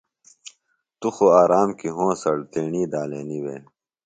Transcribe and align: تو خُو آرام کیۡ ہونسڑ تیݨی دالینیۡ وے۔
تو 0.99 1.07
خُو 1.15 1.25
آرام 1.41 1.69
کیۡ 1.79 1.93
ہونسڑ 1.95 2.37
تیݨی 2.51 2.83
دالینیۡ 2.91 3.43
وے۔ 3.45 3.55